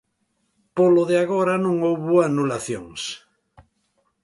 [0.77, 3.01] Polo de agora non houbo anulacións.